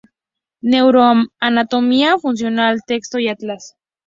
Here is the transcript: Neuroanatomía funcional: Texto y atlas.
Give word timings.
Neuroanatomía 0.63 2.17
funcional: 2.17 2.81
Texto 2.87 3.19
y 3.19 3.27
atlas. 3.27 3.75